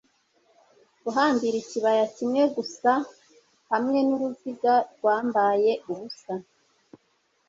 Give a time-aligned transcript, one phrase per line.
[1.03, 2.91] Guhambira ikibaya kimwe gusa
[3.71, 6.33] hamwe nuruziga rwambaye ubusa